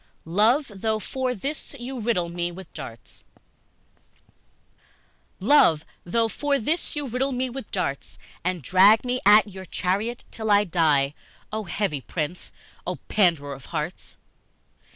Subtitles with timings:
[0.25, 3.23] Love, though for this you riddle me with darts
[5.39, 10.23] LOVE, though for this you riddle me with darts, And drag me at your charriot
[10.31, 11.13] till I die,
[11.53, 12.51] Oh, heavy prince!
[12.87, 14.17] Oh, panderer of hearts!